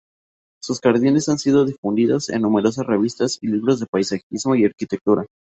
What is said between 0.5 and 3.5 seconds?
Sus jardines han sido difundidos en numerosas revistas y